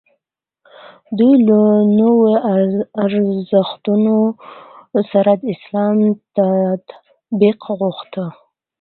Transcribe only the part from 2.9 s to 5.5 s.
ارزښتونو سره د